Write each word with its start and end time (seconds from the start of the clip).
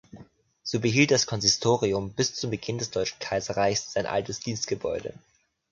So 0.63 0.79
behielt 0.79 1.11
das 1.11 1.27
Konsistorium 1.27 2.13
bis 2.13 2.33
zu 2.33 2.49
Beginn 2.49 2.79
des 2.79 2.89
Deutschen 2.89 3.19
Kaiserreichs 3.19 3.93
sein 3.93 4.07
altes 4.07 4.39
Dienstgebäude. 4.39 5.13